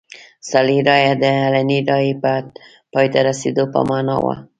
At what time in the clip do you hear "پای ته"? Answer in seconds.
2.93-3.19